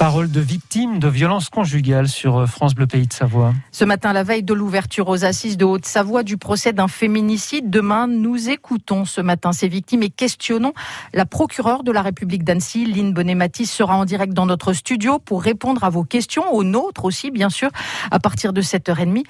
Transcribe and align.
Parole 0.00 0.30
de 0.30 0.40
victime 0.40 0.98
de 0.98 1.08
violences 1.08 1.50
conjugales 1.50 2.08
sur 2.08 2.38
euh, 2.38 2.46
France 2.46 2.74
Bleu 2.74 2.86
Pays 2.86 3.06
de 3.06 3.12
Savoie. 3.12 3.52
Ce 3.70 3.84
matin, 3.84 4.14
la 4.14 4.22
veille 4.22 4.42
de 4.42 4.54
l'ouverture 4.54 5.10
aux 5.10 5.26
assises 5.26 5.58
de 5.58 5.66
Haute-Savoie 5.66 6.22
du 6.22 6.38
procès 6.38 6.72
d'un 6.72 6.88
féminicide, 6.88 7.68
demain, 7.68 8.06
nous 8.06 8.48
écoutons 8.48 9.04
ce 9.04 9.20
matin 9.20 9.52
ces 9.52 9.68
victimes 9.68 10.02
et 10.02 10.08
questionnons 10.08 10.72
la 11.12 11.26
procureure 11.26 11.82
de 11.82 11.92
la 11.92 12.00
République 12.00 12.44
d'Annecy, 12.44 12.86
Lynn 12.86 13.12
Bonnet-Matis, 13.12 13.66
sera 13.66 13.94
en 13.94 14.06
direct 14.06 14.32
dans 14.32 14.46
notre 14.46 14.72
studio 14.72 15.18
pour 15.18 15.42
répondre 15.42 15.84
à 15.84 15.90
vos 15.90 16.02
questions, 16.02 16.50
aux 16.50 16.64
nôtres 16.64 17.04
aussi, 17.04 17.30
bien 17.30 17.50
sûr, 17.50 17.68
à 18.10 18.18
partir 18.20 18.54
de 18.54 18.62
7h30. 18.62 19.24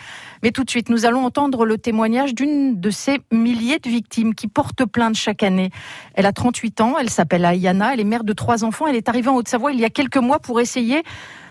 Mais 0.45 0.53
tout 0.53 0.63
de 0.63 0.71
suite, 0.71 0.89
nous 0.89 1.05
allons 1.05 1.25
entendre 1.25 1.67
le 1.67 1.79
témoignage 1.79 2.33
d'une 2.33 2.79
de 2.81 2.91
ces 2.91 3.19
milliers 3.33 3.81
de 3.81 3.89
victimes 3.89 4.37
qui 4.37 4.47
portent 4.47 4.85
plainte 4.85 5.17
chaque 5.17 5.43
année. 5.43 5.73
Elle 6.15 6.27
a 6.27 6.33
38 6.33 6.81
ans, 6.81 6.95
elle 6.97 7.11
s'appelle 7.11 7.45
Ayana, 7.45 7.93
elle 7.93 8.01
est 8.01 8.05
mère 8.05 8.23
de 8.23 8.33
trois 8.33 8.63
enfants, 8.63 8.87
elle 8.87 8.95
est 8.95 9.09
arrivée 9.09 9.31
en 9.31 9.35
Haute-Savoie 9.35 9.73
il 9.73 9.81
y 9.81 9.85
a 9.85 9.91
quelques 9.91 10.17
mois 10.17 10.39
pour 10.39 10.60
essayer 10.61 11.03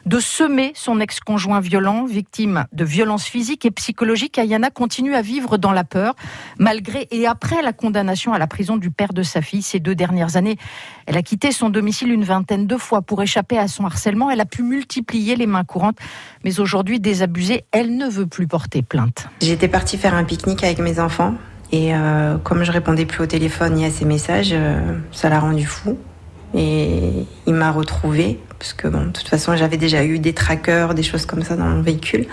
de 0.06 0.20
semer 0.20 0.72
son 0.76 1.00
ex-conjoint 1.00 1.60
violent, 1.60 2.06
victime 2.06 2.66
de 2.74 2.84
violences 2.84 3.26
physiques 3.26 3.66
et 3.66 3.72
psychologiques. 3.72 4.38
Ayana 4.38 4.70
continue 4.70 5.16
à 5.16 5.22
vivre 5.22 5.58
dans 5.58 5.72
la 5.72 5.84
peur, 5.84 6.16
malgré 6.58 7.08
et 7.12 7.28
après 7.28 7.62
la 7.62 7.74
condamnation 7.74 8.34
à 8.34 8.40
la 8.40 8.48
prison 8.48 8.78
du 8.78 8.92
père 8.92 9.14
de 9.14 9.24
sa 9.24 9.42
fille 9.42 9.62
ces 9.62 9.80
deux 9.80 9.96
dernières 9.96 10.36
années. 10.36 10.58
Elle 11.06 11.18
a 11.18 11.22
quitté 11.22 11.52
son 11.52 11.70
domicile 11.70 12.12
une 12.12 12.24
vingtaine 12.24 12.68
de 12.68 12.78
fois 12.78 13.02
pour 13.02 13.22
échapper 13.22 13.58
à 13.58 13.68
son 13.68 13.86
harcèlement. 13.86 14.30
Elle 14.30 14.42
a 14.42 14.46
pu 14.46 14.64
multiplier 14.64 15.36
les 15.36 15.48
mains 15.48 15.64
courantes, 15.64 15.98
mais 16.44 16.60
aujourd'hui 16.60 17.00
désabusée, 17.00 17.66
elle 17.72 17.96
ne 17.98 18.08
veut 18.08 18.28
plus 18.28 18.48
porter 18.48 18.82
plainte. 18.82 19.28
J'étais 19.42 19.68
partie 19.68 19.98
faire 19.98 20.16
un 20.16 20.24
pique-nique 20.24 20.64
avec 20.64 20.80
mes 20.80 21.00
enfants. 21.00 21.36
Et 21.72 21.94
euh, 21.94 22.38
comme 22.40 22.64
je 22.64 22.72
répondais 22.72 23.06
plus 23.06 23.22
au 23.22 23.28
téléphone 23.28 23.76
ni 23.76 23.86
à 23.86 23.92
ses 23.92 24.06
messages, 24.06 24.50
euh, 24.54 24.98
ça 25.12 25.30
l'a 25.30 25.40
rendu 25.40 25.66
fou. 25.66 26.00
Et 26.54 27.26
il 27.46 27.54
m'a 27.54 27.72
retrouvée, 27.72 28.40
parce 28.58 28.74
que 28.74 28.88
bon, 28.88 29.06
de 29.06 29.12
toute 29.12 29.28
façon, 29.28 29.56
j'avais 29.56 29.78
déjà 29.78 30.04
eu 30.04 30.20
des 30.20 30.34
trackers, 30.34 30.94
des 30.94 31.04
choses 31.04 31.26
comme 31.26 31.44
ça 31.44 31.56
dans 31.56 31.66
mon 31.66 31.82
véhicule. 31.82 32.28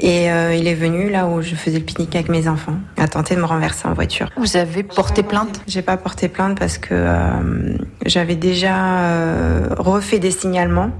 Et 0.00 0.30
euh, 0.30 0.54
il 0.54 0.66
est 0.66 0.74
venu 0.74 1.08
là 1.08 1.26
où 1.26 1.40
je 1.40 1.54
faisais 1.54 1.78
le 1.78 1.84
pique-nique 1.84 2.14
avec 2.14 2.28
mes 2.28 2.48
enfants, 2.48 2.76
a 2.96 3.06
tenté 3.06 3.36
de 3.36 3.40
me 3.40 3.46
renverser 3.46 3.86
en 3.86 3.94
voiture. 3.94 4.28
Vous 4.36 4.56
avez 4.56 4.82
porté 4.82 5.22
plainte? 5.22 5.62
J'ai 5.68 5.82
pas 5.82 5.96
porté 5.96 6.28
plainte 6.28 6.58
parce 6.58 6.78
que 6.78 6.88
euh, 6.92 7.76
j'avais 8.04 8.34
déjà 8.34 9.04
euh, 9.04 9.68
refait 9.78 10.18
des 10.18 10.32
signalements, 10.32 10.90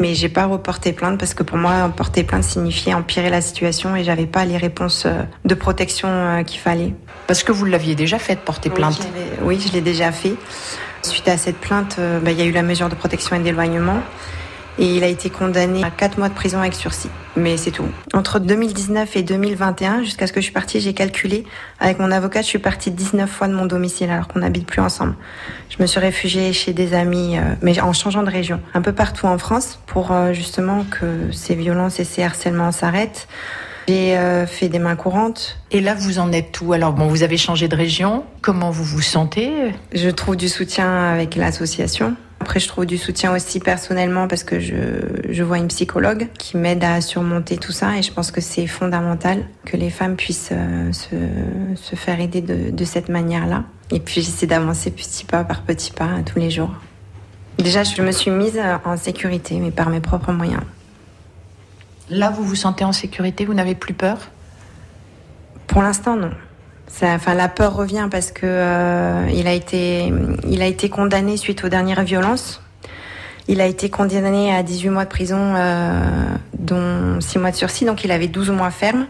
mais 0.00 0.14
j'ai 0.14 0.28
pas 0.28 0.46
reporté 0.46 0.92
plainte 0.92 1.18
parce 1.18 1.34
que 1.34 1.42
pour 1.42 1.58
moi, 1.58 1.90
porter 1.96 2.22
plainte 2.22 2.44
signifiait 2.44 2.94
empirer 2.94 3.28
la 3.28 3.40
situation 3.40 3.96
et 3.96 4.04
j'avais 4.04 4.26
pas 4.26 4.44
les 4.44 4.56
réponses 4.56 5.06
de 5.44 5.54
protection 5.54 6.44
qu'il 6.46 6.60
fallait. 6.60 6.94
Parce 7.26 7.42
que 7.42 7.50
vous 7.50 7.64
l'aviez 7.64 7.96
déjà 7.96 8.18
fait, 8.18 8.38
porter 8.38 8.70
plainte 8.70 9.00
Oui, 9.42 9.60
je 9.66 9.72
l'ai 9.72 9.80
déjà 9.80 10.12
fait. 10.12 10.34
Suite 11.04 11.28
à 11.28 11.36
cette 11.36 11.58
plainte, 11.58 11.96
euh, 11.98 12.18
bah, 12.18 12.30
il 12.30 12.38
y 12.38 12.40
a 12.40 12.46
eu 12.46 12.50
la 12.50 12.62
mesure 12.62 12.88
de 12.88 12.94
protection 12.94 13.36
et 13.36 13.38
d'éloignement. 13.40 14.00
Et 14.78 14.96
il 14.96 15.04
a 15.04 15.06
été 15.06 15.28
condamné 15.28 15.84
à 15.84 15.90
4 15.90 16.16
mois 16.16 16.30
de 16.30 16.34
prison 16.34 16.58
avec 16.60 16.72
sursis. 16.72 17.10
Mais 17.36 17.58
c'est 17.58 17.72
tout. 17.72 17.86
Entre 18.14 18.38
2019 18.38 19.14
et 19.14 19.22
2021, 19.22 20.02
jusqu'à 20.02 20.26
ce 20.26 20.32
que 20.32 20.40
je 20.40 20.44
suis 20.44 20.52
partie, 20.54 20.80
j'ai 20.80 20.94
calculé. 20.94 21.44
Avec 21.78 21.98
mon 21.98 22.10
avocat, 22.10 22.40
je 22.40 22.46
suis 22.46 22.58
partie 22.58 22.90
19 22.90 23.30
fois 23.30 23.48
de 23.48 23.54
mon 23.54 23.66
domicile 23.66 24.08
alors 24.10 24.28
qu'on 24.28 24.38
n'habite 24.38 24.66
plus 24.66 24.80
ensemble. 24.80 25.14
Je 25.68 25.76
me 25.80 25.86
suis 25.86 26.00
réfugiée 26.00 26.54
chez 26.54 26.72
des 26.72 26.94
amis, 26.94 27.36
euh, 27.36 27.42
mais 27.60 27.78
en 27.80 27.92
changeant 27.92 28.22
de 28.22 28.30
région. 28.30 28.58
Un 28.72 28.80
peu 28.80 28.92
partout 28.92 29.26
en 29.26 29.36
France 29.36 29.78
pour 29.86 30.10
euh, 30.10 30.32
justement 30.32 30.84
que 30.90 31.30
ces 31.32 31.54
violences 31.54 32.00
et 32.00 32.04
ces 32.04 32.22
harcèlements 32.22 32.72
s'arrêtent. 32.72 33.28
J'ai 33.88 34.16
euh, 34.16 34.46
fait 34.46 34.68
des 34.68 34.78
mains 34.78 34.96
courantes. 34.96 35.58
Et 35.70 35.80
là, 35.80 35.94
vous 35.94 36.18
en 36.18 36.32
êtes 36.32 36.60
où? 36.60 36.72
Alors, 36.72 36.92
bon, 36.92 37.06
vous 37.06 37.22
avez 37.22 37.36
changé 37.36 37.68
de 37.68 37.76
région. 37.76 38.24
Comment 38.40 38.70
vous 38.70 38.84
vous 38.84 39.02
sentez? 39.02 39.50
Je 39.92 40.08
trouve 40.08 40.36
du 40.36 40.48
soutien 40.48 41.12
avec 41.12 41.36
l'association. 41.36 42.16
Après, 42.40 42.60
je 42.60 42.68
trouve 42.68 42.84
du 42.84 42.98
soutien 42.98 43.34
aussi 43.34 43.58
personnellement 43.58 44.28
parce 44.28 44.44
que 44.44 44.60
je, 44.60 44.74
je 45.30 45.42
vois 45.42 45.58
une 45.58 45.68
psychologue 45.68 46.28
qui 46.38 46.58
m'aide 46.58 46.84
à 46.84 47.00
surmonter 47.00 47.56
tout 47.56 47.72
ça 47.72 47.96
et 47.96 48.02
je 48.02 48.12
pense 48.12 48.30
que 48.30 48.42
c'est 48.42 48.66
fondamental 48.66 49.44
que 49.64 49.78
les 49.78 49.88
femmes 49.88 50.16
puissent 50.16 50.50
euh, 50.52 50.92
se, 50.92 51.16
se 51.74 51.96
faire 51.96 52.20
aider 52.20 52.42
de, 52.42 52.70
de 52.70 52.84
cette 52.84 53.08
manière-là. 53.08 53.64
Et 53.90 54.00
puis, 54.00 54.20
j'essaie 54.20 54.46
d'avancer 54.46 54.90
petit 54.90 55.24
pas 55.24 55.44
par 55.44 55.62
petit 55.62 55.90
pas 55.90 56.04
euh, 56.04 56.22
tous 56.24 56.38
les 56.38 56.50
jours. 56.50 56.70
Déjà, 57.58 57.82
je 57.84 58.02
me 58.02 58.12
suis 58.12 58.30
mise 58.30 58.60
en 58.84 58.96
sécurité, 58.96 59.58
mais 59.60 59.70
par 59.70 59.88
mes 59.88 60.00
propres 60.00 60.32
moyens. 60.32 60.62
Là, 62.10 62.30
vous 62.30 62.44
vous 62.44 62.54
sentez 62.54 62.84
en 62.84 62.92
sécurité 62.92 63.44
Vous 63.44 63.54
n'avez 63.54 63.74
plus 63.74 63.94
peur? 63.94 64.18
Pour 65.66 65.82
l'instant, 65.82 66.16
non. 66.16 66.30
Ça, 66.86 67.14
enfin, 67.14 67.34
la 67.34 67.48
peur 67.48 67.74
revient 67.74 68.08
parce 68.10 68.30
que 68.30 68.46
euh, 68.46 69.28
il 69.32 69.46
a 69.46 69.52
été, 69.52 70.12
il 70.46 70.62
a 70.62 70.66
été 70.66 70.88
condamné 70.88 71.36
suite 71.36 71.64
aux 71.64 71.68
dernières 71.68 72.04
violences. 72.04 72.62
Il 73.46 73.60
a 73.60 73.66
été 73.66 73.90
condamné 73.90 74.54
à 74.54 74.62
18 74.62 74.88
mois 74.90 75.04
de 75.04 75.10
prison, 75.10 75.54
euh, 75.56 76.00
dont 76.58 77.20
6 77.20 77.38
mois 77.38 77.50
de 77.50 77.56
sursis, 77.56 77.84
donc 77.84 78.04
il 78.04 78.10
avait 78.10 78.28
12 78.28 78.50
mois 78.50 78.70
ferme. 78.70 79.06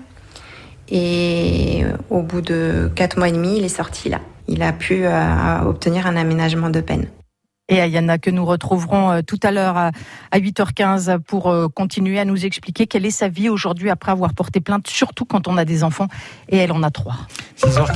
Et 0.88 1.82
euh, 1.84 1.97
au 2.11 2.22
bout 2.22 2.41
de 2.41 2.91
4 2.94 3.16
mois 3.16 3.28
et 3.28 3.32
demi, 3.32 3.59
il 3.59 3.65
est 3.65 3.69
sorti 3.69 4.09
là. 4.09 4.21
Il 4.49 4.62
a 4.62 4.72
pu 4.72 5.05
euh, 5.05 5.61
obtenir 5.65 6.06
un 6.06 6.16
aménagement 6.16 6.69
de 6.69 6.81
peine. 6.81 7.06
Et 7.70 7.80
Ayana, 7.80 8.19
que 8.19 8.30
nous 8.30 8.44
retrouverons 8.44 9.10
euh, 9.10 9.22
tout 9.22 9.41
à 9.42 9.50
l'heure 9.50 9.76
à 9.78 9.91
à 10.34 10.41
8h15 10.41 11.20
pour 11.20 11.48
euh, 11.48 11.69
continuer 11.69 12.19
à 12.19 12.25
nous 12.25 12.44
expliquer 12.44 12.86
quelle 12.86 13.06
est 13.06 13.10
sa 13.10 13.28
vie 13.28 13.48
aujourd'hui 13.48 13.88
après 13.88 14.10
avoir 14.10 14.34
porté 14.34 14.60
plainte, 14.60 14.88
surtout 14.88 15.25
quand 15.25 15.47
on 15.47 15.56
a 15.56 15.64
des 15.64 15.84
enfants. 15.84 16.08
Et 16.48 16.56
elle 16.56 16.72
en 16.72 16.82
a 16.82 16.91
trois. 16.91 17.16
6h15. 17.56 17.86